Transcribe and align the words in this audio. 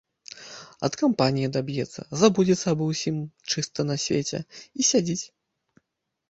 Ад 0.87 0.93
кампаніі 1.01 1.49
адаб'ецца, 1.49 2.01
забудзецца 2.21 2.63
аба 2.73 2.87
ўсім 2.93 3.15
чыста 3.51 3.79
на 3.91 3.95
свеце 4.07 4.39
і 4.41 4.81
сядзіць. 4.91 5.25